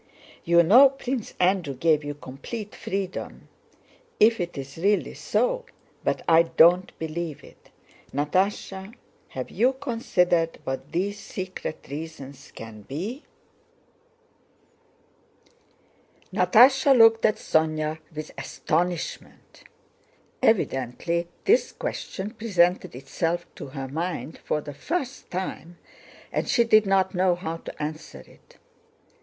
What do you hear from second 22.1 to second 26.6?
presented itself to her mind for the first time and